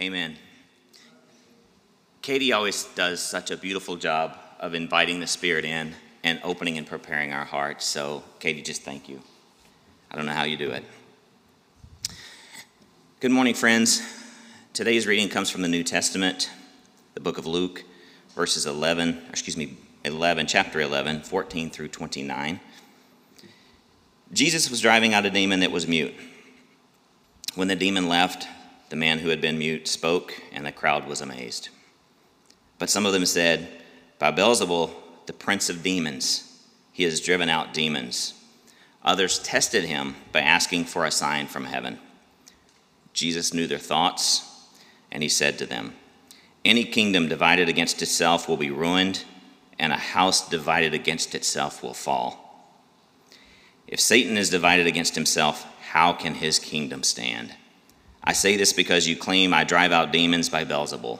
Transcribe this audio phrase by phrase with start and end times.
[0.00, 0.36] Amen.
[2.22, 6.86] Katie always does such a beautiful job of inviting the Spirit in and opening and
[6.86, 7.84] preparing our hearts.
[7.84, 9.20] So, Katie, just thank you.
[10.10, 10.84] I don't know how you do it.
[13.20, 14.02] Good morning, friends.
[14.72, 16.50] Today's reading comes from the New Testament,
[17.14, 17.84] the book of Luke,
[18.34, 22.60] verses 11, excuse me, 11, chapter 11, 14 through 29.
[24.32, 26.14] Jesus was driving out a demon that was mute.
[27.54, 28.48] When the demon left,
[28.92, 31.70] the man who had been mute spoke, and the crowd was amazed.
[32.78, 33.66] But some of them said,
[34.18, 34.90] By Beelzebul,
[35.24, 38.34] the prince of demons, he has driven out demons.
[39.02, 42.00] Others tested him by asking for a sign from heaven.
[43.14, 44.68] Jesus knew their thoughts,
[45.10, 45.94] and he said to them,
[46.62, 49.24] Any kingdom divided against itself will be ruined,
[49.78, 52.76] and a house divided against itself will fall.
[53.86, 57.54] If Satan is divided against himself, how can his kingdom stand?
[58.24, 61.18] I say this because you claim I drive out demons by Beelzebul.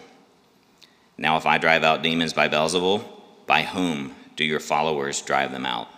[1.19, 3.05] Now, if I drive out demons by Beelzebul,
[3.47, 5.89] by whom do your followers drive them out?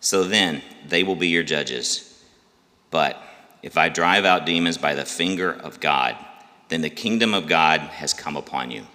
[0.00, 2.22] So then, they will be your judges.
[2.90, 3.20] But
[3.62, 6.16] if I drive out demons by the finger of God,
[6.68, 8.86] then the kingdom of God has come upon you.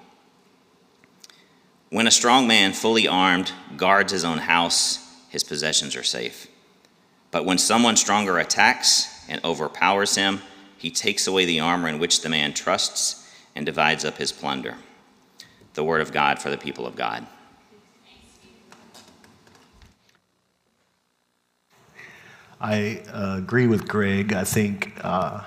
[1.89, 6.47] When a strong man, fully armed, guards his own house, his possessions are safe.
[7.31, 10.41] But when someone stronger attacks and overpowers him,
[10.83, 14.75] he takes away the armor in which the man trusts and divides up his plunder.
[15.75, 17.25] The word of God for the people of God.
[22.59, 24.33] I uh, agree with Greg.
[24.33, 25.41] I think, uh,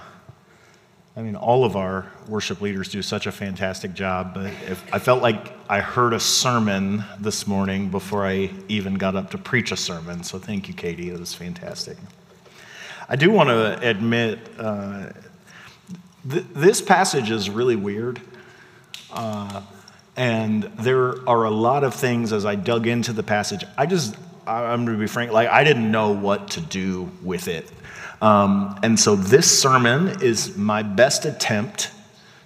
[1.15, 4.99] I mean, all of our worship leaders do such a fantastic job, but if, I
[4.99, 9.71] felt like I heard a sermon this morning before I even got up to preach
[9.71, 10.23] a sermon.
[10.23, 11.11] So thank you, Katie.
[11.11, 11.99] It was fantastic.
[13.09, 15.11] I do want to admit uh,
[16.29, 18.21] th- this passage is really weird.
[19.13, 19.63] Uh,
[20.17, 23.65] and there are a lot of things as I dug into the passage.
[23.79, 27.47] I just, I'm going to be frank, like I didn't know what to do with
[27.47, 27.71] it.
[28.21, 31.93] Um, and so this sermon is my best attempt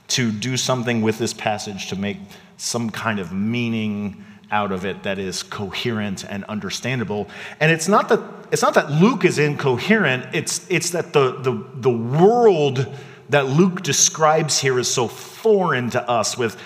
[0.09, 2.19] to do something with this passage to make
[2.57, 7.29] some kind of meaning out of it that is coherent and understandable.
[7.61, 11.65] And it's not that it's not that Luke is incoherent, it's it's that the the,
[11.75, 12.87] the world
[13.31, 16.61] that Luke describes here is so foreign to us with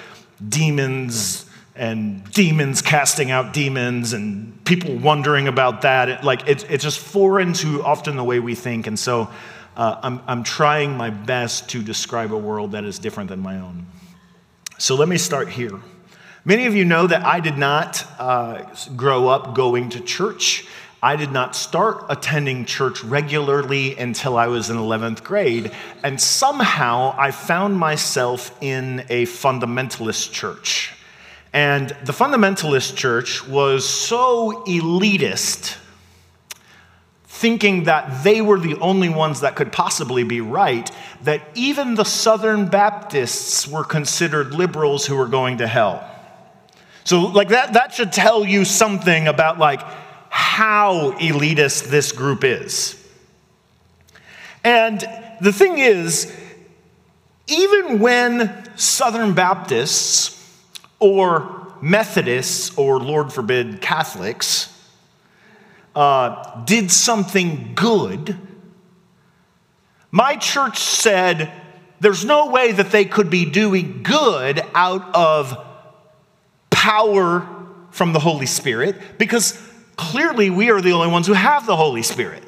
[0.48, 1.44] demons
[1.76, 6.08] and demons casting out demons and people wondering about that.
[6.08, 8.86] It, like it's, it's just foreign to often the way we think.
[8.86, 9.28] And so
[9.76, 13.58] uh, I'm, I'm trying my best to describe a world that is different than my
[13.58, 13.86] own.
[14.78, 15.80] So let me start here.
[16.46, 20.66] Many of you know that I did not uh, grow up going to church.
[21.02, 25.72] I did not start attending church regularly until I was in 11th grade.
[26.02, 30.92] And somehow I found myself in a fundamentalist church.
[31.54, 35.78] And the fundamentalist church was so elitist,
[37.24, 40.90] thinking that they were the only ones that could possibly be right,
[41.22, 46.10] that even the Southern Baptists were considered liberals who were going to hell.
[47.04, 49.80] So, like, that, that should tell you something about, like,
[50.30, 53.00] how elitist this group is.
[54.64, 55.06] And
[55.40, 56.34] the thing is,
[57.46, 60.40] even when Southern Baptists
[60.98, 64.70] or Methodists or, Lord forbid, Catholics
[65.94, 68.38] uh, did something good,
[70.10, 71.52] my church said
[72.00, 75.73] there's no way that they could be doing good out of
[76.84, 77.48] power
[77.92, 79.58] from the Holy Spirit because
[79.96, 82.42] clearly we are the only ones who have the Holy Spirit.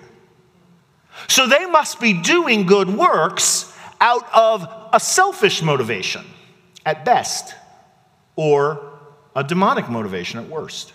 [1.27, 6.23] So they must be doing good works out of a selfish motivation
[6.85, 7.55] at best,
[8.37, 8.99] or
[9.35, 10.93] a demonic motivation at worst.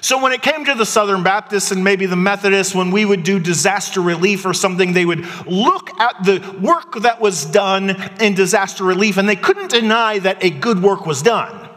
[0.00, 3.24] So, when it came to the Southern Baptists and maybe the Methodists, when we would
[3.24, 8.34] do disaster relief or something, they would look at the work that was done in
[8.34, 11.67] disaster relief and they couldn't deny that a good work was done.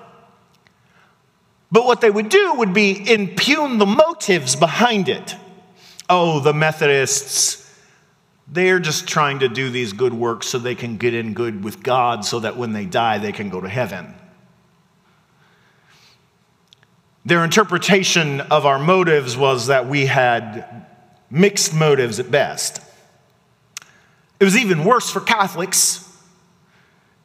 [1.71, 5.35] But what they would do would be impugn the motives behind it.
[6.09, 7.73] Oh, the Methodists,
[8.47, 11.81] they're just trying to do these good works so they can get in good with
[11.81, 14.13] God so that when they die, they can go to heaven.
[17.23, 20.85] Their interpretation of our motives was that we had
[21.29, 22.81] mixed motives at best.
[24.39, 26.10] It was even worse for Catholics.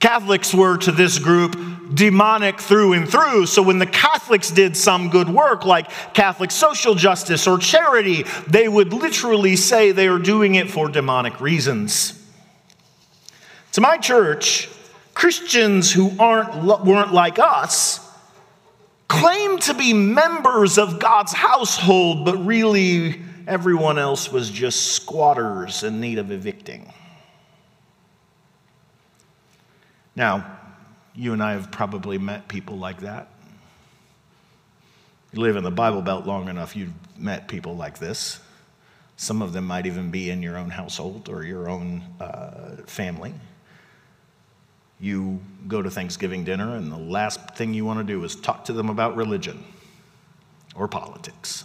[0.01, 1.57] Catholics were to this group
[1.95, 3.47] demonic through and through.
[3.47, 8.69] So when the Catholics did some good work, like Catholic social justice or charity, they
[8.69, 12.13] would literally say they are doing it for demonic reasons.
[13.73, 14.69] To my church,
[15.15, 18.01] Christians who aren't, weren't like us
[19.09, 26.01] claim to be members of God's household, but really everyone else was just squatters in
[26.01, 26.93] need of evicting.
[30.17, 30.59] Now,
[31.15, 33.29] you and I have probably met people like that.
[35.33, 38.41] You live in the Bible Belt long enough, you've met people like this.
[39.17, 43.35] Some of them might even be in your own household or your own uh, family.
[44.99, 48.65] You go to Thanksgiving dinner, and the last thing you want to do is talk
[48.67, 49.63] to them about religion
[50.75, 51.65] or politics.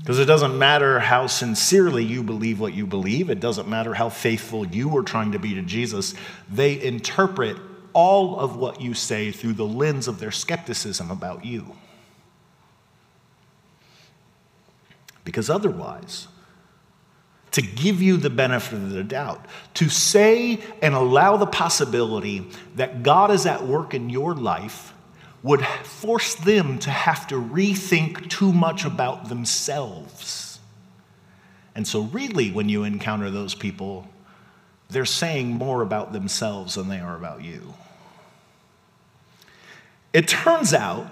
[0.00, 4.08] Because it doesn't matter how sincerely you believe what you believe, it doesn't matter how
[4.08, 6.14] faithful you are trying to be to Jesus.
[6.50, 7.58] They interpret
[7.92, 11.76] all of what you say through the lens of their skepticism about you.
[15.24, 16.28] Because otherwise,
[17.52, 19.44] to give you the benefit of the doubt,
[19.74, 24.94] to say and allow the possibility that God is at work in your life
[25.42, 30.58] would force them to have to rethink too much about themselves.
[31.74, 34.06] And so, really, when you encounter those people,
[34.90, 37.74] they're saying more about themselves than they are about you.
[40.12, 41.08] It turns out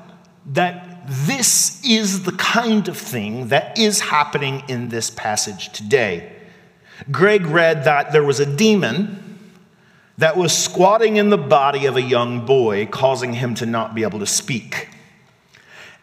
[0.46, 6.32] that this is the kind of thing that is happening in this passage today.
[7.10, 9.27] Greg read that there was a demon
[10.18, 14.02] that was squatting in the body of a young boy, causing him to not be
[14.02, 14.88] able to speak.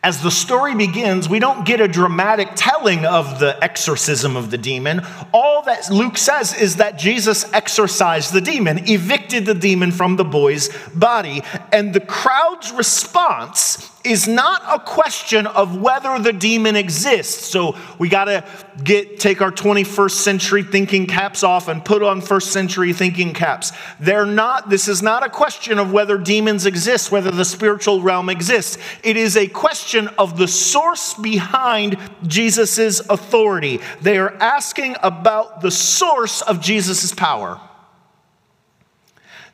[0.04, 4.58] As the story begins, we don't get a dramatic telling of the exorcism of the
[4.58, 5.02] demon.
[5.34, 10.26] All that Luke says is that Jesus exorcised the demon, evicted the demon from the
[10.26, 11.42] boy's body.
[11.72, 17.48] And the crowd's response is not a question of whether the demon exists.
[17.48, 18.46] So we got to
[18.84, 23.72] get take our 21st century thinking caps off and put on first century thinking caps.
[24.00, 28.30] They're not this is not a question of whether demons exist, whether the spiritual realm
[28.30, 28.78] exists.
[29.04, 31.98] It is a question of the source behind
[32.28, 33.80] Jesus' authority.
[34.02, 37.60] They are asking about the source of Jesus' power.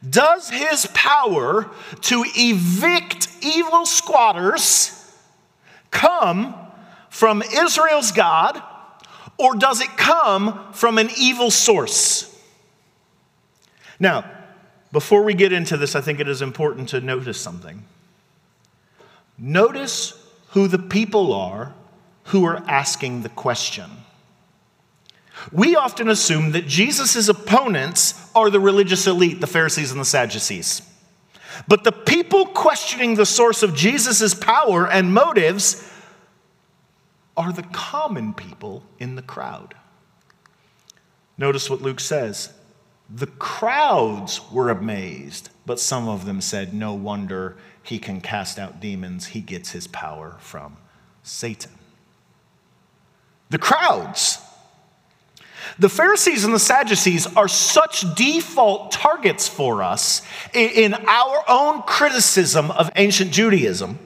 [0.08, 1.70] Does his power
[2.02, 4.98] to evict evil squatters
[5.92, 6.56] come
[7.10, 8.62] from Israel's God,
[9.38, 12.28] or does it come from an evil source?
[14.00, 14.30] Now,
[14.92, 17.86] before we get into this, I think it is important to notice something.
[19.38, 20.18] Notice
[20.50, 21.74] who the people are
[22.26, 23.90] who are asking the question.
[25.52, 30.82] We often assume that Jesus' opponents are the religious elite, the Pharisees and the Sadducees.
[31.68, 35.88] But the people questioning the source of Jesus' power and motives
[37.36, 39.76] are the common people in the crowd.
[41.38, 42.54] Notice what Luke says.
[43.10, 48.80] The crowds were amazed, but some of them said, No wonder he can cast out
[48.80, 49.28] demons.
[49.28, 50.78] He gets his power from
[51.24, 51.72] Satan.
[53.50, 54.41] The crowds.
[55.80, 60.22] The Pharisees and the Sadducees are such default targets for us
[60.54, 64.00] in our own criticism of ancient Judaism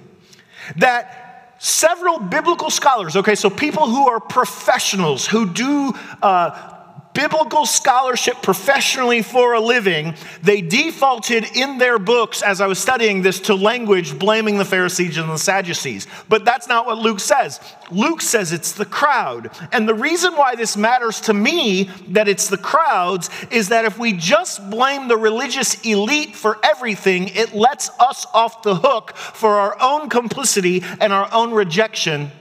[0.77, 6.74] that several biblical scholars, okay, so people who are professionals, who do uh,
[7.15, 10.13] biblical scholarship professionally for a living,
[10.43, 15.17] they defaulted in their books as I was studying this to language blaming the Pharisees
[15.17, 16.05] and the Sadducees.
[16.29, 17.59] But that's not what Luke says.
[17.89, 19.49] Luke says it's the crowd.
[19.71, 23.97] And the reason why this matters to me that it's the crowds is that if
[23.97, 29.51] we just blame the religious elite for everything, it lets us off the hook for
[29.55, 32.31] our own complicity and our own rejection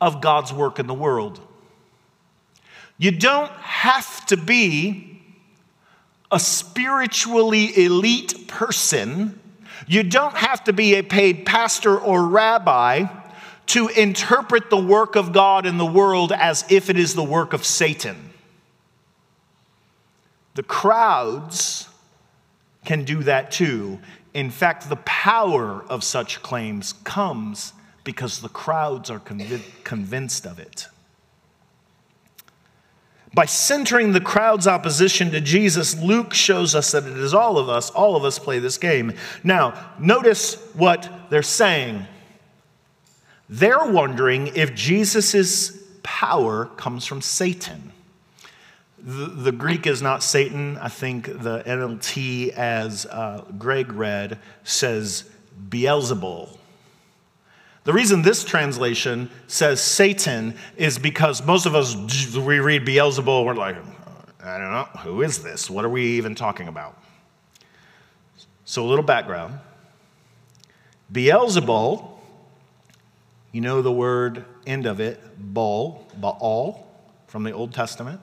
[0.00, 1.40] of God's work in the world.
[3.02, 5.20] You don't have to be
[6.30, 9.40] a spiritually elite person.
[9.88, 13.06] You don't have to be a paid pastor or rabbi
[13.66, 17.52] to interpret the work of God in the world as if it is the work
[17.52, 18.30] of Satan.
[20.54, 21.88] The crowds
[22.84, 23.98] can do that too.
[24.32, 27.72] In fact, the power of such claims comes
[28.04, 30.86] because the crowds are convinced of it.
[33.34, 37.68] By centering the crowd's opposition to Jesus, Luke shows us that it is all of
[37.68, 39.14] us, all of us play this game.
[39.42, 42.06] Now, notice what they're saying.
[43.48, 47.92] They're wondering if Jesus' power comes from Satan.
[48.98, 50.78] The, the, Greek is not Satan.
[50.78, 55.28] I think the NLT, as uh, Greg read, says
[55.68, 56.56] Beelzebul.
[57.84, 61.96] The reason this translation says Satan is because most of us,
[62.36, 63.76] we read Beelzebul, we're like,
[64.42, 65.68] I don't know, who is this?
[65.68, 66.96] What are we even talking about?
[68.64, 69.58] So, a little background
[71.12, 72.08] Beelzebul,
[73.50, 76.86] you know the word end of it, Baal, Baal,
[77.26, 78.20] from the Old Testament.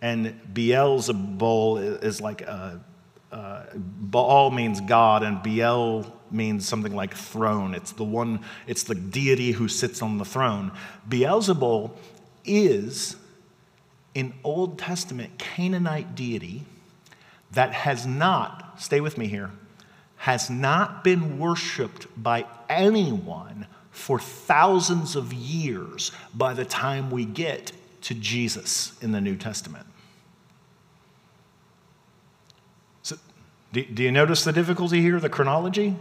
[0.00, 2.80] And Beelzebul is like a,
[3.74, 7.74] Baal means God, and Beel means something like throne.
[7.74, 10.72] It's the one, it's the deity who sits on the throne.
[11.08, 11.92] Beelzebul
[12.44, 13.16] is
[14.14, 16.64] an Old Testament Canaanite deity
[17.52, 19.50] that has not, stay with me here,
[20.16, 27.72] has not been worshiped by anyone for thousands of years by the time we get
[28.02, 29.86] to Jesus in the New Testament.
[33.02, 33.16] So,
[33.72, 35.96] do, do you notice the difficulty here, the chronology?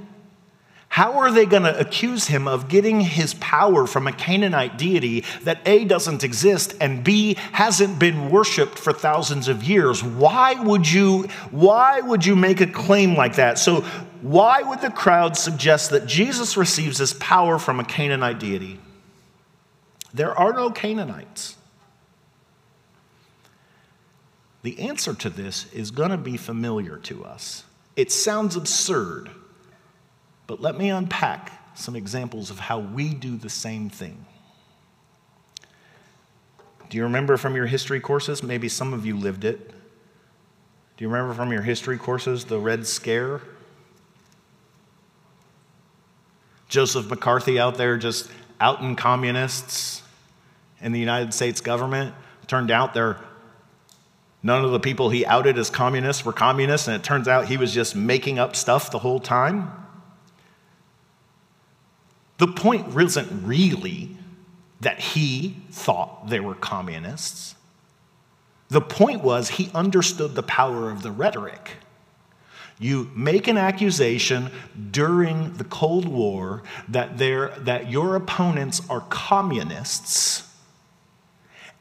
[0.97, 5.25] How are they going to accuse him of getting his power from a Canaanite deity
[5.43, 10.03] that A doesn't exist and B hasn't been worshiped for thousands of years?
[10.03, 13.59] Why would you why would you make a claim like that?
[13.59, 13.81] So
[14.23, 18.79] why would the crowd suggest that Jesus receives his power from a Canaanite deity?
[20.15, 21.57] There are no Canaanites.
[24.63, 27.65] The answer to this is going to be familiar to us.
[27.95, 29.29] It sounds absurd,
[30.47, 34.25] but let me unpack some examples of how we do the same thing.
[36.89, 38.41] Do you remember from your history courses?
[38.41, 39.69] Maybe some of you lived it.
[40.95, 43.41] Do you remember from your history courses the Red Scare?
[46.69, 50.01] Joseph McCarthy out there just outing communists
[50.81, 52.15] in the United States government.
[52.47, 53.19] Turned out they're
[54.41, 57.57] none of the people he outed as communists were communists, and it turns out he
[57.57, 59.86] was just making up stuff the whole time.
[62.37, 64.15] The point isn't really
[64.81, 67.55] that he thought they were communists.
[68.69, 71.77] The point was he understood the power of the rhetoric.
[72.79, 74.51] You make an accusation
[74.91, 80.46] during the Cold War that, that your opponents are communists,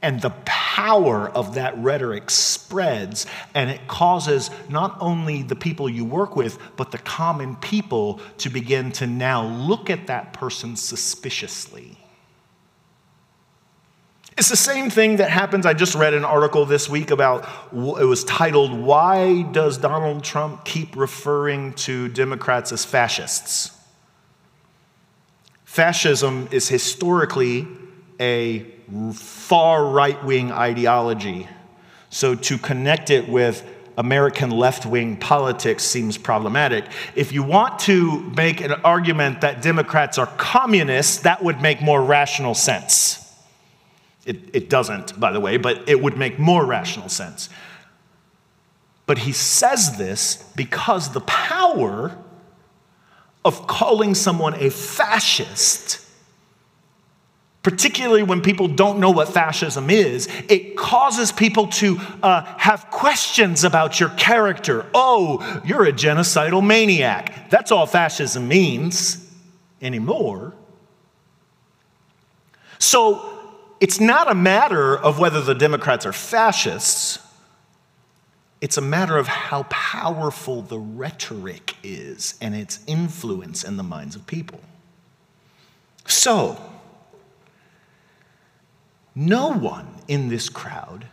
[0.02, 6.04] and the power of that rhetoric spreads, and it causes not only the people you
[6.04, 11.98] work with, but the common people to begin to now look at that person suspiciously.
[14.36, 15.64] It's the same thing that happens.
[15.64, 20.66] I just read an article this week about it was titled, Why Does Donald Trump
[20.66, 23.70] Keep Referring to Democrats as Fascists?
[25.64, 27.66] Fascism is historically
[28.20, 28.75] a
[29.12, 31.48] far right wing ideology.
[32.10, 33.66] So to connect it with
[33.98, 36.84] American left wing politics seems problematic.
[37.14, 42.02] If you want to make an argument that Democrats are communists, that would make more
[42.02, 43.22] rational sense.
[44.26, 47.48] It, it doesn't, by the way, but it would make more rational sense.
[49.06, 52.18] But he says this because the power
[53.44, 56.04] of calling someone a fascist,
[57.66, 63.64] particularly when people don't know what fascism is, it causes people to uh, have questions
[63.64, 64.86] about your character.
[64.94, 67.50] Oh, you're a genocidal maniac.
[67.50, 69.28] That's all fascism means
[69.82, 70.54] anymore.
[72.78, 73.32] So,
[73.80, 77.18] it's not a matter of whether the Democrats are fascists.
[78.60, 84.14] It's a matter of how powerful the rhetoric is and its influence in the minds
[84.14, 84.60] of people.
[86.06, 86.62] So,
[89.16, 91.06] no one in this crowd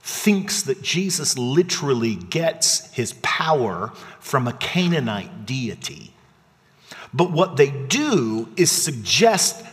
[0.00, 6.14] thinks that Jesus literally gets his power from a Canaanite deity.
[7.12, 9.64] But what they do is suggest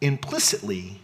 [0.00, 1.00] implicitly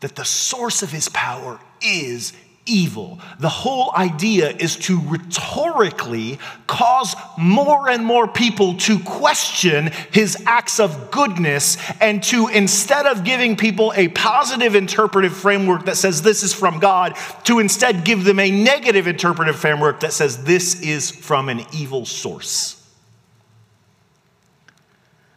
[0.00, 2.32] that the source of his power is
[2.66, 3.18] evil.
[3.38, 10.80] The whole idea is to rhetorically cause more and more people to question his acts
[10.80, 16.42] of goodness and to, instead of giving people a positive interpretive framework that says this
[16.42, 21.10] is from God, to instead give them a negative interpretive framework that says this is
[21.10, 22.80] from an evil source.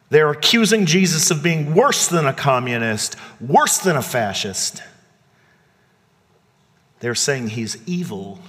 [0.09, 4.81] They're accusing Jesus of being worse than a communist, worse than a fascist.
[6.99, 8.39] They're saying he's evil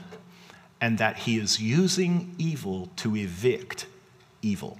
[0.80, 3.86] and that he is using evil to evict
[4.42, 4.78] evil.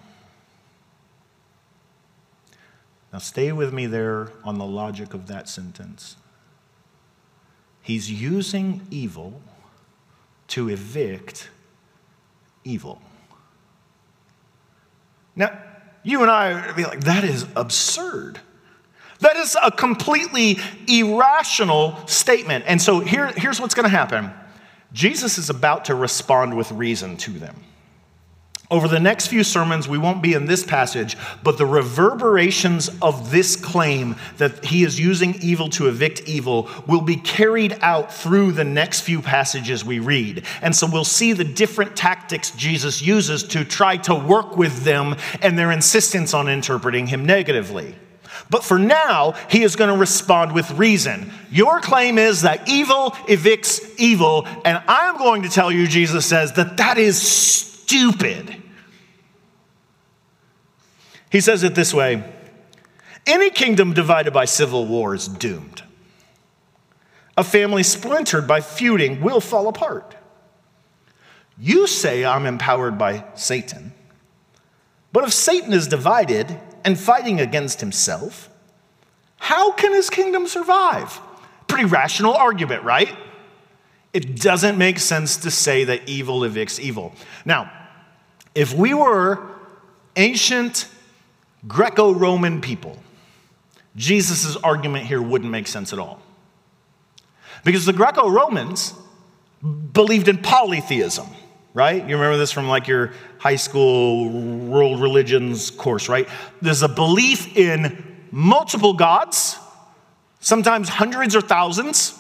[3.13, 6.17] Now, stay with me there on the logic of that sentence.
[7.81, 9.41] He's using evil
[10.49, 11.49] to evict
[12.65, 13.01] evil.
[15.35, 15.59] Now,
[16.03, 18.41] you and I would be like, that is absurd.
[19.21, 22.65] That is a completely irrational statement.
[22.69, 24.33] And so here, here's what's going to happen
[24.93, 27.57] Jesus is about to respond with reason to them.
[28.71, 33.31] Over the next few sermons, we won't be in this passage, but the reverberations of
[33.31, 38.53] this claim that he is using evil to evict evil will be carried out through
[38.53, 40.45] the next few passages we read.
[40.61, 45.17] And so we'll see the different tactics Jesus uses to try to work with them
[45.41, 47.95] and their insistence on interpreting him negatively.
[48.51, 51.33] But for now, he is going to respond with reason.
[51.51, 56.53] Your claim is that evil evicts evil, and I'm going to tell you, Jesus says,
[56.55, 58.63] that that is stupid.
[61.31, 62.25] He says it this way
[63.27, 65.83] Any kingdom divided by civil war is doomed.
[67.37, 70.17] A family splintered by feuding will fall apart.
[71.59, 73.93] You say I'm empowered by Satan.
[75.13, 78.49] But if Satan is divided and fighting against himself,
[79.37, 81.21] how can his kingdom survive?
[81.67, 83.15] Pretty rational argument, right?
[84.13, 87.15] It doesn't make sense to say that evil evicts evil.
[87.45, 87.71] Now,
[88.55, 89.47] if we were
[90.17, 90.89] ancient
[91.67, 92.99] Greco Roman people,
[93.97, 96.21] Jesus' argument here wouldn't make sense at all.
[97.65, 98.95] Because the Greco Romans
[99.93, 101.27] believed in polytheism,
[101.75, 101.97] right?
[101.97, 106.29] You remember this from like your high school world religions course, right?
[106.61, 109.59] There's a belief in multiple gods,
[110.41, 112.15] sometimes hundreds or thousands.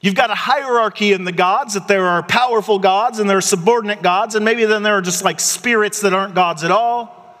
[0.00, 3.42] You've got a hierarchy in the gods that there are powerful gods and there are
[3.42, 7.38] subordinate gods, and maybe then there are just like spirits that aren't gods at all.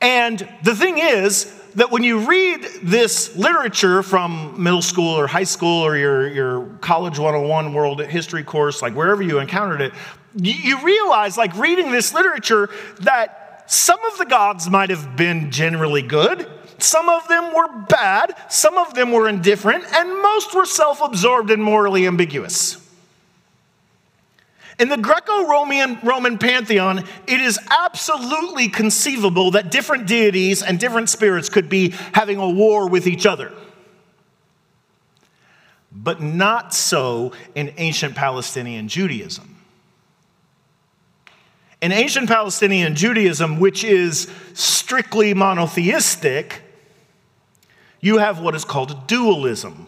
[0.00, 5.44] And the thing is that when you read this literature from middle school or high
[5.44, 9.92] school or your, your college 101 world history course, like wherever you encountered it,
[10.34, 12.68] you realize, like reading this literature,
[13.00, 18.34] that some of the gods might have been generally good, some of them were bad,
[18.50, 22.85] some of them were indifferent, and most were self absorbed and morally ambiguous.
[24.78, 31.48] In the Greco Roman pantheon, it is absolutely conceivable that different deities and different spirits
[31.48, 33.52] could be having a war with each other.
[35.90, 39.56] But not so in ancient Palestinian Judaism.
[41.80, 46.60] In ancient Palestinian Judaism, which is strictly monotheistic,
[48.00, 49.86] you have what is called dualism.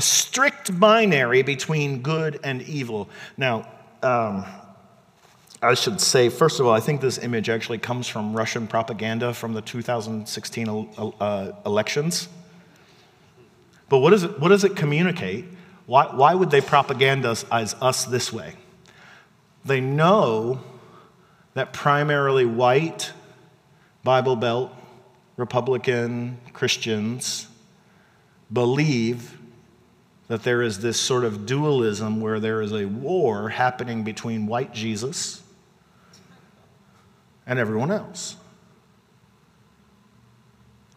[0.00, 3.06] A strict binary between good and evil.
[3.36, 3.68] Now,
[4.02, 4.46] um,
[5.60, 9.34] I should say, first of all, I think this image actually comes from Russian propaganda
[9.34, 12.30] from the 2016 uh, elections.
[13.90, 15.44] But what, is it, what does it communicate?
[15.84, 17.44] Why, why would they propagandize
[17.82, 18.54] us this way?
[19.66, 20.62] They know
[21.52, 23.12] that primarily white,
[24.02, 24.74] Bible Belt,
[25.36, 27.48] Republican Christians
[28.50, 29.39] believe
[30.30, 34.72] that there is this sort of dualism where there is a war happening between white
[34.72, 35.42] Jesus
[37.48, 38.36] and everyone else.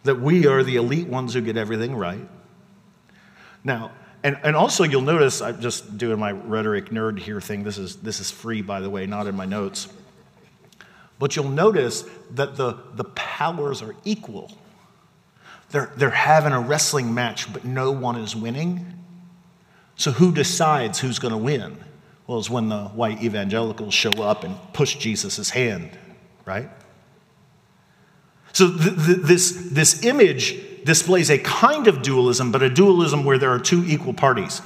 [0.04, 2.30] That we are the elite ones who get everything right.
[3.64, 7.64] Now, and, and also you'll notice, I'm just doing my rhetoric nerd here thing.
[7.64, 9.88] This is, this is free, by the way, not in my notes.
[11.18, 14.52] But you'll notice that the, the powers are equal.
[15.72, 19.00] They're, they're having a wrestling match, but no one is winning.
[20.04, 21.78] So, who decides who's going to win?
[22.28, 25.98] Well, it's when the white evangelicals show up and push Jesus' hand,
[26.44, 26.70] right?
[28.52, 33.38] So, th- th- this, this image displays a kind of dualism, but a dualism where
[33.38, 34.62] there are two equal parties.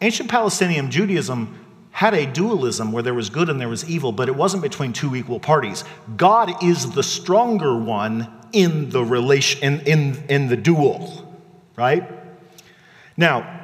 [0.00, 4.28] Ancient Palestinian Judaism had a dualism where there was good and there was evil, but
[4.28, 5.84] it wasn't between two equal parties.
[6.16, 11.32] God is the stronger one in the relation in, in, in the duel,
[11.76, 12.10] right?
[13.16, 13.55] Now,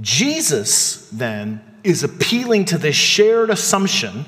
[0.00, 4.24] Jesus then is appealing to this shared assumption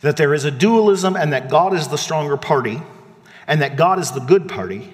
[0.00, 2.80] that there is a dualism and that God is the stronger party
[3.46, 4.92] and that God is the good party.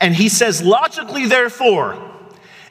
[0.00, 1.96] And he says, logically, therefore,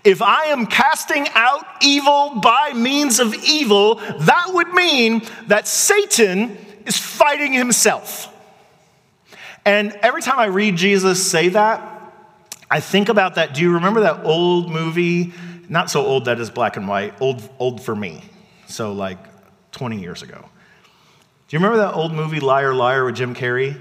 [0.04, 6.58] if I am casting out evil by means of evil, that would mean that Satan
[6.86, 8.34] is fighting himself.
[9.66, 11.94] And every time I read Jesus say that,
[12.70, 13.54] I think about that.
[13.54, 15.34] Do you remember that old movie
[15.70, 18.24] not so old that is black and white, old, old for me.
[18.68, 19.18] So, like
[19.72, 20.50] 20 years ago.
[21.48, 23.80] Do you remember that old movie, Liar, Liar, with Jim Carrey?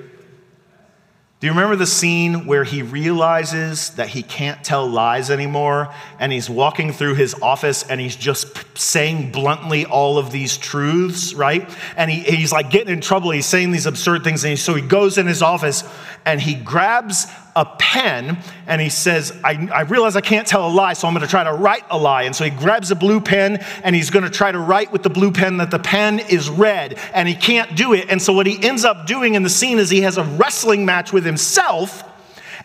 [1.39, 6.33] Do you remember the scene where he realizes that he can't tell lies anymore and
[6.33, 11.69] he's walking through his office and he's just saying bluntly all of these truths, right?
[11.95, 13.33] And he, he's like getting in trouble.
[13.33, 14.45] He's saying these absurd things.
[14.45, 15.85] And he, so he goes in his office
[16.25, 20.71] and he grabs a pen and he says, I, I realize I can't tell a
[20.71, 22.25] lie, so I'm going to try to write a lie.
[22.25, 25.03] And so he grabs a blue pen and he's going to try to write with
[25.03, 28.11] the blue pen that the pen is red, and he can't do it.
[28.11, 30.85] And so what he ends up doing in the scene is he has a wrestling
[30.85, 32.05] match with himself.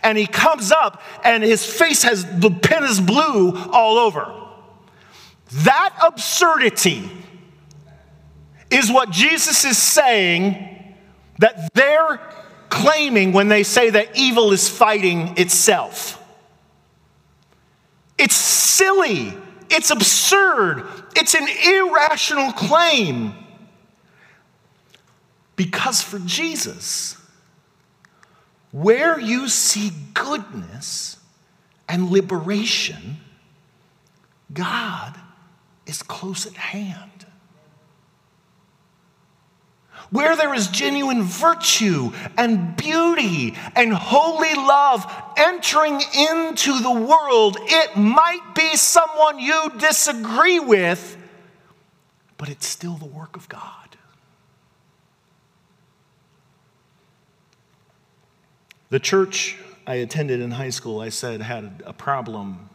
[0.04, 4.34] And he comes up, and his face has the pen is blue all over.
[5.64, 7.08] That absurdity
[8.68, 10.96] is what Jesus is saying
[11.38, 12.20] that they're
[12.72, 16.18] claiming when they say that evil is fighting itself.
[18.16, 19.34] It's silly.
[19.68, 20.86] It's absurd.
[21.14, 23.34] It's an irrational claim.
[25.54, 27.16] Because for Jesus,
[28.70, 31.18] where you see goodness
[31.88, 33.18] and liberation,
[34.50, 35.14] God
[35.86, 37.11] is close at hand.
[40.12, 47.96] Where there is genuine virtue and beauty and holy love entering into the world, it
[47.96, 51.16] might be someone you disagree with,
[52.36, 53.96] but it's still the work of God.
[58.90, 62.68] The church I attended in high school, I said, had a problem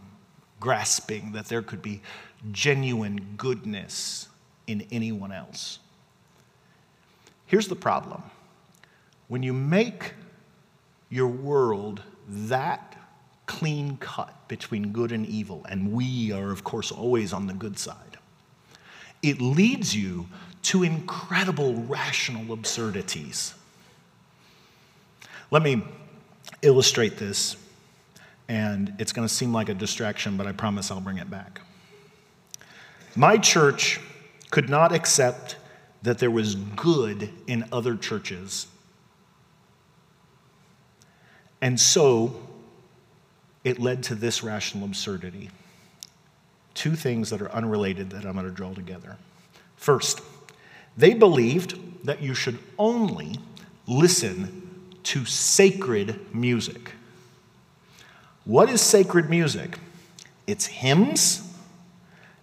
[0.60, 2.02] grasping that there could be
[2.52, 4.28] genuine goodness
[4.66, 5.78] in anyone else.
[7.48, 8.22] Here's the problem
[9.28, 10.14] when you make
[11.10, 12.96] your world that
[13.46, 17.80] clean cut between good and evil, and we are, of course, always on the good
[17.80, 18.18] side,
[19.24, 20.28] it leads you
[20.64, 23.54] to incredible rational absurdities.
[25.50, 25.82] Let me
[26.62, 27.56] illustrate this,
[28.50, 31.62] and it's going to seem like a distraction, but I promise I'll bring it back.
[33.16, 34.02] My church
[34.52, 35.56] could not accept
[36.04, 38.68] that there was good in other churches.
[41.62, 42.36] And so
[43.64, 45.50] it led to this rational absurdity.
[46.74, 49.18] Two things that are unrelated that I'm going to draw together.
[49.76, 50.22] First,
[50.96, 53.40] they believed that you should only
[53.88, 56.92] listen to sacred music.
[58.46, 59.78] What is sacred music?
[60.46, 61.54] It's hymns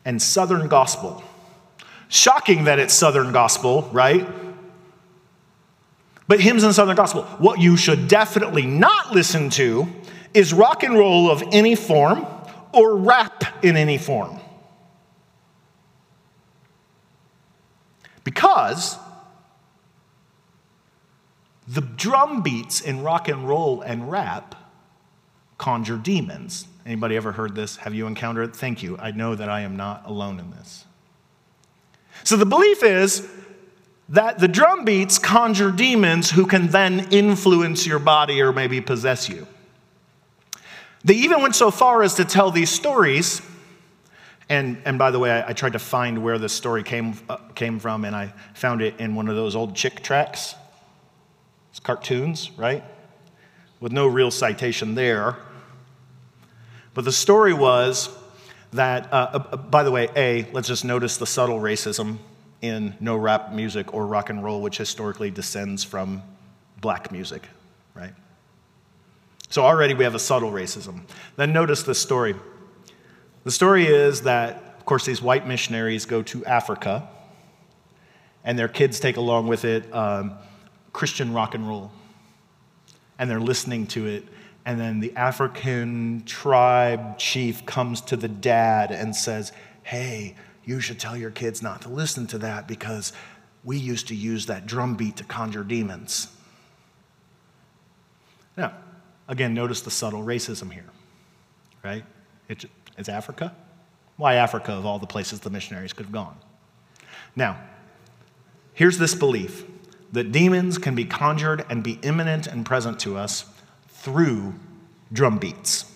[0.04, 1.22] and Southern gospel.
[2.08, 4.26] Shocking that it's Southern gospel, right?
[6.26, 7.24] But hymns and Southern gospel.
[7.38, 9.86] What you should definitely not listen to
[10.32, 12.26] is rock and roll of any form
[12.72, 14.40] or rap in any form.
[18.24, 18.96] Because
[21.68, 24.54] the drum beats in rock and roll and rap
[25.58, 26.66] conjure demons.
[26.84, 27.76] Anybody ever heard this?
[27.76, 28.56] Have you encountered it?
[28.56, 28.98] Thank you.
[28.98, 30.84] I know that I am not alone in this.
[32.24, 33.28] So the belief is
[34.08, 39.28] that the drum beats conjure demons who can then influence your body or maybe possess
[39.28, 39.46] you.
[41.04, 43.42] They even went so far as to tell these stories.
[44.48, 47.36] And, and by the way, I, I tried to find where this story came, uh,
[47.54, 50.54] came from, and I found it in one of those old Chick tracts.
[51.70, 52.84] It's cartoons, right?
[53.80, 55.36] With no real citation there.
[56.94, 58.08] But the story was
[58.74, 59.16] that, uh,
[59.52, 62.18] uh, by the way, A, let's just notice the subtle racism
[62.60, 66.22] in no rap music or rock and roll, which historically descends from
[66.80, 67.48] black music,
[67.94, 68.12] right?
[69.48, 71.02] So already we have a subtle racism.
[71.36, 72.34] Then notice the story.
[73.44, 77.08] The story is that, of course, these white missionaries go to Africa,
[78.42, 80.32] and their kids take along with it um,
[80.92, 81.92] Christian rock and roll.
[83.20, 84.24] And they're listening to it,
[84.66, 90.98] and then the African tribe chief comes to the dad and says, Hey, you should
[90.98, 93.12] tell your kids not to listen to that because
[93.62, 96.28] we used to use that drum beat to conjure demons.
[98.56, 98.72] Now,
[99.28, 100.88] again, notice the subtle racism here,
[101.82, 102.04] right?
[102.48, 102.64] It's,
[102.96, 103.54] it's Africa.
[104.16, 106.36] Why Africa of all the places the missionaries could have gone?
[107.36, 107.58] Now,
[108.72, 109.64] here's this belief
[110.12, 113.44] that demons can be conjured and be imminent and present to us
[114.04, 114.52] through
[115.10, 115.90] drum beats.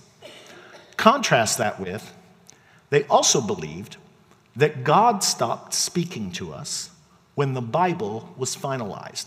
[0.96, 2.14] Contrast that with,
[2.88, 3.98] they also believed
[4.56, 6.90] that God stopped speaking to us
[7.34, 9.26] when the Bible was finalized.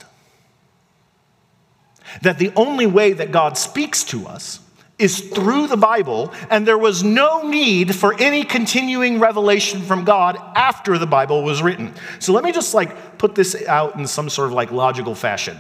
[2.24, 4.60] That the only way that God speaks to us
[4.98, 10.38] is through the Bible, and there was no need for any continuing revelation from God
[10.56, 11.94] after the Bible was written.
[12.18, 15.60] So let me just like put this out in some sort of like logical fashion.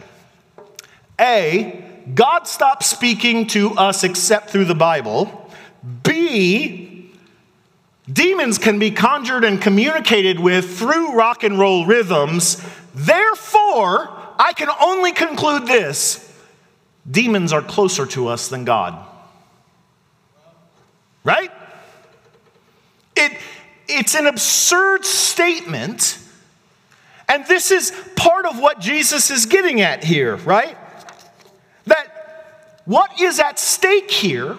[1.19, 5.49] A, God stopped speaking to us except through the Bible.
[6.03, 7.11] B,
[8.11, 12.63] demons can be conjured and communicated with through rock and roll rhythms.
[12.93, 16.27] Therefore, I can only conclude this
[17.09, 19.07] demons are closer to us than God.
[21.23, 21.51] Right?
[23.15, 23.37] It,
[23.87, 26.17] it's an absurd statement.
[27.27, 30.77] And this is part of what Jesus is getting at here, right?
[32.85, 34.57] What is at stake here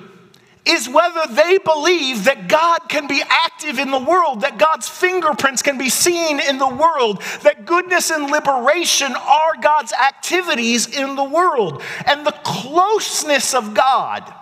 [0.65, 5.61] is whether they believe that God can be active in the world, that God's fingerprints
[5.61, 11.25] can be seen in the world, that goodness and liberation are God's activities in the
[11.25, 14.33] world, and the closeness of God.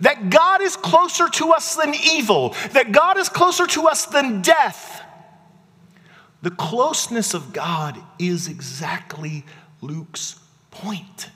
[0.00, 4.40] That God is closer to us than evil, that God is closer to us than
[4.40, 5.02] death.
[6.40, 9.44] The closeness of God is exactly
[9.82, 10.40] Luke's
[10.70, 11.30] point.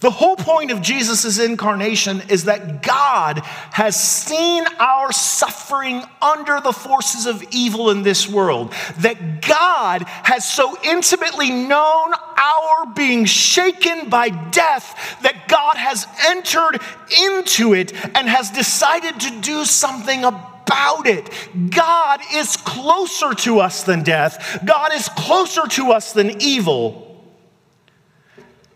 [0.00, 3.40] The whole point of Jesus' incarnation is that God
[3.72, 8.72] has seen our suffering under the forces of evil in this world.
[9.00, 16.80] That God has so intimately known our being shaken by death that God has entered
[17.22, 21.28] into it and has decided to do something about it.
[21.70, 27.06] God is closer to us than death, God is closer to us than evil.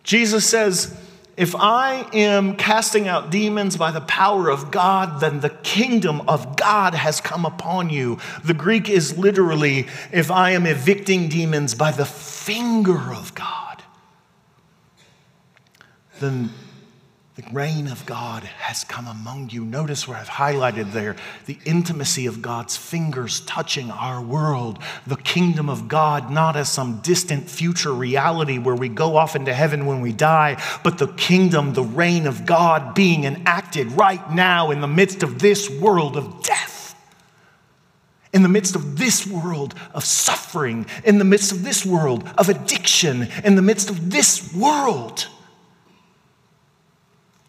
[0.03, 0.95] Jesus says,
[1.37, 6.57] if I am casting out demons by the power of God, then the kingdom of
[6.57, 8.19] God has come upon you.
[8.45, 13.83] The Greek is literally, if I am evicting demons by the finger of God,
[16.21, 16.51] then
[17.37, 19.65] the reign of God has come among you.
[19.65, 21.17] Notice where I've highlighted there
[21.47, 27.01] the intimacy of God's fingers touching our world, the kingdom of God, not as some
[27.01, 31.73] distant future reality where we go off into heaven when we die, but the kingdom,
[31.73, 36.45] the reign of God being enacted right now in the midst of this world of
[36.45, 36.95] death.
[38.33, 42.49] In the midst of this world of suffering, in the midst of this world of
[42.49, 45.27] addiction, in the midst of this world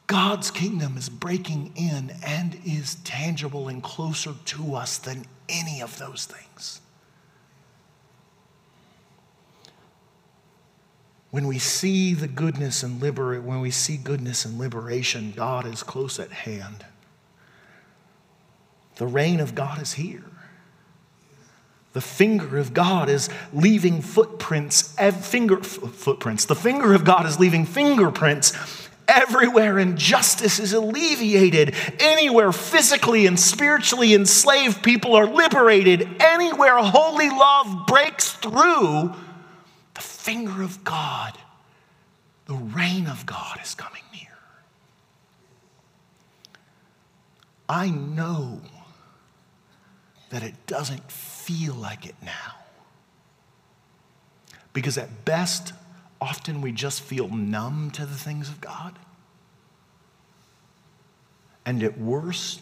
[0.07, 5.97] God's kingdom is breaking in and is tangible and closer to us than any of
[5.97, 6.81] those things.
[11.31, 15.83] When we see the goodness and liberate, when we see goodness and liberation, God is
[15.83, 16.85] close at hand.
[18.97, 20.23] The reign of God is here.
[21.91, 26.45] The finger of God is leaving footprints, finger footprints.
[26.45, 28.53] The finger of God is leaving fingerprints
[29.07, 37.85] Everywhere injustice is alleviated, anywhere physically and spiritually enslaved people are liberated, anywhere holy love
[37.87, 39.13] breaks through,
[39.93, 41.37] the finger of God,
[42.47, 44.37] the reign of God is coming near.
[47.69, 48.61] I know
[50.29, 52.55] that it doesn't feel like it now.
[54.73, 55.73] Because at best,
[56.21, 58.97] often we just feel numb to the things of God.
[61.65, 62.61] And at worst,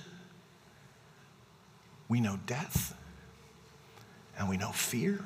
[2.07, 2.95] we know death
[4.37, 5.19] and we know fear.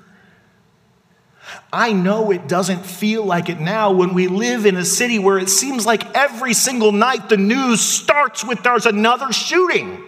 [1.71, 5.37] I know it doesn't feel like it now when we live in a city where
[5.37, 10.03] it seems like every single night the news starts with there's another shooting.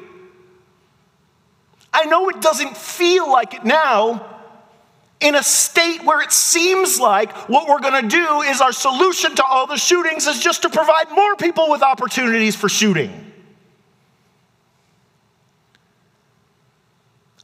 [1.94, 4.39] I know it doesn't feel like it now
[5.22, 9.36] in a state where it seems like what we're going to do is our solution
[9.36, 13.26] to all the shootings is just to provide more people with opportunities for shooting.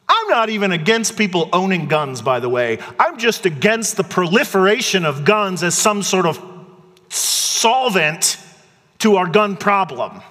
[0.08, 2.80] I'm not even against people owning guns, by the way.
[2.98, 6.40] I'm just against the proliferation of guns as some sort of
[7.10, 8.38] solvent
[9.00, 10.22] to our gun problem.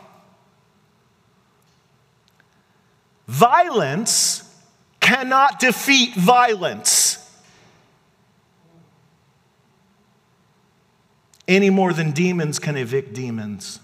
[3.27, 4.43] Violence
[5.01, 7.24] cannot defeat violence.
[11.47, 13.81] Any more than demons can evict demons.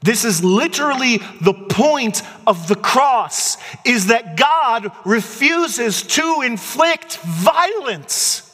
[0.00, 8.44] This is literally the point of the cross is that God refuses to inflict violence.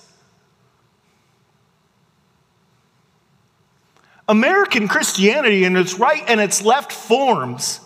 [4.26, 7.80] American Christianity in its right and its left forms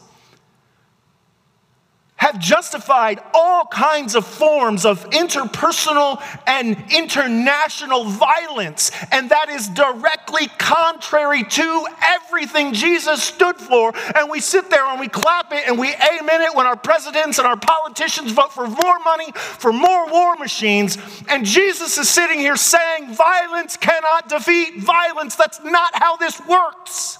[2.18, 8.90] have justified all kinds of forms of interpersonal and international violence.
[9.12, 13.92] And that is directly contrary to everything Jesus stood for.
[14.16, 17.38] And we sit there and we clap it and we amen it when our presidents
[17.38, 20.98] and our politicians vote for more money, for more war machines.
[21.28, 25.36] And Jesus is sitting here saying, violence cannot defeat violence.
[25.36, 27.18] That's not how this works.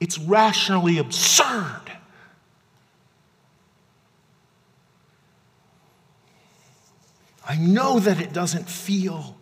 [0.00, 1.91] It's rationally absurd.
[7.52, 9.36] I know that it doesn't feel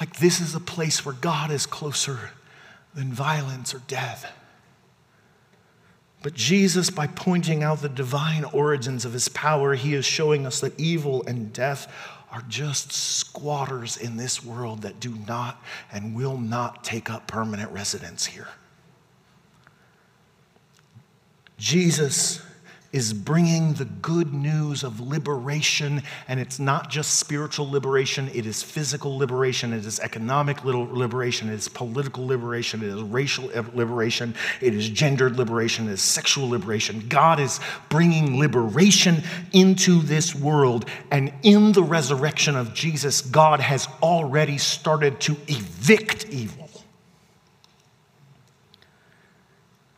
[0.00, 2.30] like this is a place where God is closer
[2.94, 4.32] than violence or death.
[6.22, 10.60] But Jesus, by pointing out the divine origins of his power, he is showing us
[10.60, 11.92] that evil and death
[12.32, 17.70] are just squatters in this world that do not and will not take up permanent
[17.72, 18.48] residence here.
[21.58, 22.40] Jesus
[22.96, 28.62] is bringing the good news of liberation, and it's not just spiritual liberation, it is
[28.62, 34.74] physical liberation, it is economic liberation, it is political liberation, it is racial liberation, it
[34.74, 37.06] is gendered liberation, it is sexual liberation.
[37.08, 43.88] God is bringing liberation into this world, and in the resurrection of Jesus, God has
[44.02, 46.65] already started to evict evil.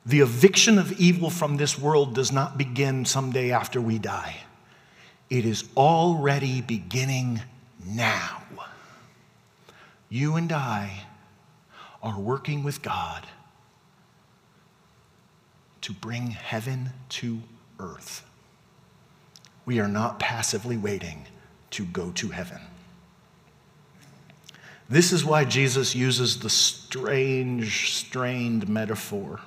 [0.09, 4.39] The eviction of evil from this world does not begin someday after we die.
[5.29, 7.43] It is already beginning
[7.85, 8.43] now.
[10.09, 11.05] You and I
[12.03, 13.27] are working with God
[15.83, 17.43] to bring heaven to
[17.79, 18.25] earth.
[19.67, 21.27] We are not passively waiting
[21.73, 22.63] to go to heaven.
[24.89, 29.41] This is why Jesus uses the strange, strained metaphor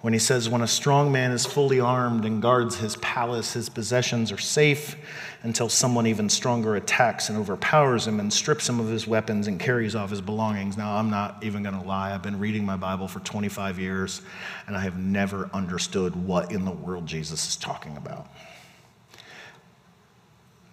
[0.00, 3.68] when he says, When a strong man is fully armed and guards his palace, his
[3.68, 4.96] possessions are safe
[5.42, 9.60] until someone even stronger attacks and overpowers him and strips him of his weapons and
[9.60, 10.76] carries off his belongings.
[10.76, 12.14] Now, I'm not even going to lie.
[12.14, 14.22] I've been reading my Bible for 25 years,
[14.66, 18.26] and I have never understood what in the world Jesus is talking about.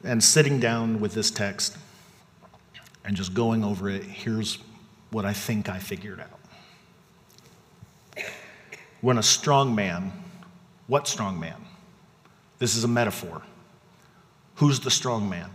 [0.03, 1.75] And sitting down with this text
[3.03, 4.59] and just going over it, here's
[5.11, 6.36] what I think I figured out
[9.01, 10.11] when a strong man,
[10.87, 11.65] what strong man?
[12.59, 13.41] This is a metaphor.
[14.55, 15.49] Who's the strong man?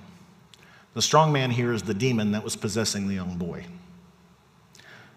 [0.95, 3.67] The strong man here is the demon that was possessing the young boy.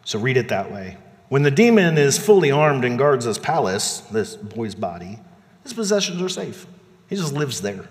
[0.06, 0.98] So read it that way.
[1.30, 5.20] When the demon is fully armed and guards his palace, this boy's body,
[5.64, 6.66] his possessions are safe.
[7.10, 7.88] He just lives there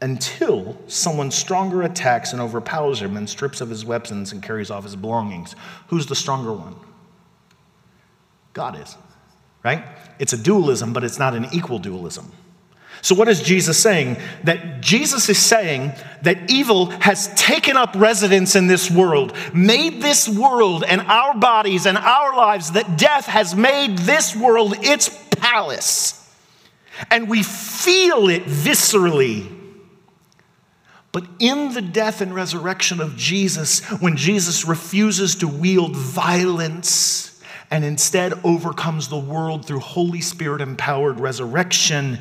[0.00, 4.84] until someone stronger attacks and overpowers him and strips of his weapons and carries off
[4.84, 5.54] his belongings.
[5.88, 6.76] Who's the stronger one?
[8.52, 8.96] God is
[9.64, 9.84] right?
[10.18, 12.30] It's a dualism, but it's not an equal dualism.
[13.04, 14.16] So, what is Jesus saying?
[14.44, 20.26] That Jesus is saying that evil has taken up residence in this world, made this
[20.26, 26.20] world and our bodies and our lives, that death has made this world its palace.
[27.10, 29.50] And we feel it viscerally.
[31.12, 37.33] But in the death and resurrection of Jesus, when Jesus refuses to wield violence,
[37.70, 42.18] and instead overcomes the world through Holy Spirit empowered resurrection,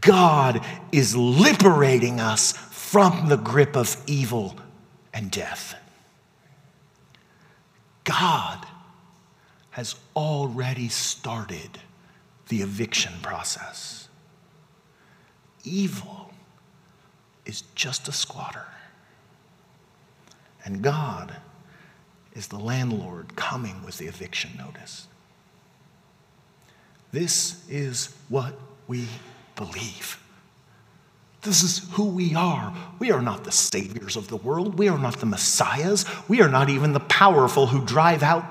[0.00, 4.56] God is liberating us from the grip of evil
[5.14, 5.74] and death.
[8.04, 8.66] God
[9.70, 11.78] has already started
[12.48, 14.08] the eviction process.
[15.64, 16.32] Evil
[17.46, 18.66] is just a squatter.
[20.64, 21.36] And God
[22.34, 25.06] is the landlord coming with the eviction notice.
[27.12, 28.54] This is what
[28.88, 29.06] we
[29.56, 30.21] believe.
[31.42, 32.72] This is who we are.
[33.00, 34.78] We are not the saviors of the world.
[34.78, 36.04] We are not the messiahs.
[36.28, 38.44] We are not even the powerful who drive out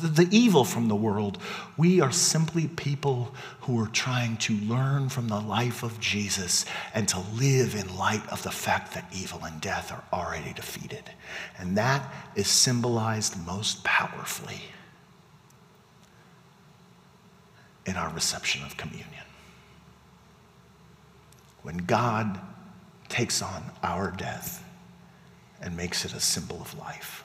[0.00, 1.36] the, evil from the world.
[1.76, 7.06] We are simply people who are trying to learn from the life of Jesus and
[7.08, 11.04] to live in light of the fact that evil and death are already defeated.
[11.58, 14.62] And that is symbolized most powerfully
[17.84, 19.27] in our reception of communion
[21.62, 22.40] when God
[23.08, 24.64] takes on our death
[25.60, 27.24] and makes it a symbol of life.